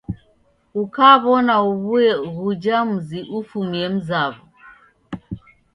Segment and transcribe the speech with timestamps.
[0.81, 2.07] Ukaw'ona uw'ue
[2.37, 4.41] ghuja muzi ufumie mzaw'o.